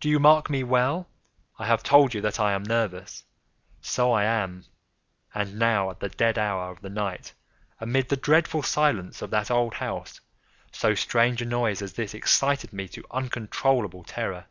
[0.00, 1.06] —do you mark me well?
[1.56, 3.22] I have told you that I am nervous:
[3.80, 4.64] so I am.
[5.32, 7.34] And now at the dead hour of the night,
[7.80, 10.18] amid the dreadful silence of that old house,
[10.72, 14.46] so strange a noise as this excited me to uncontrollable terror.